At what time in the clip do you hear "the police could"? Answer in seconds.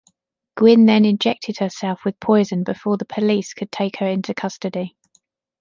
2.97-3.71